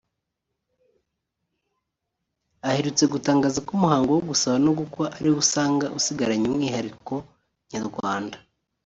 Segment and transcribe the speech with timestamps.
[2.67, 7.13] aherutse gutangaza ko umuhango wo gusaba no gukwa ari wo asanga usigaranye umwihariko
[7.73, 8.37] Nyarwanda